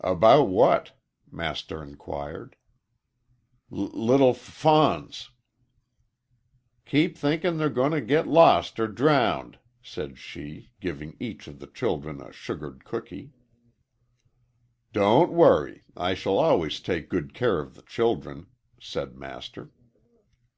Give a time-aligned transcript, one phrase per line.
[0.00, 0.98] "About what?"
[1.30, 2.56] Master inquired.
[3.70, 5.28] "L little f fawns."
[6.86, 11.66] "Keep thinkin' they're goin' to git lost or drownded," said she, giving each of the
[11.66, 13.34] children a sugared cooky.
[14.94, 15.84] "Don't worry.
[15.94, 18.46] I shall always take good care of the children,"
[18.80, 19.70] said Master.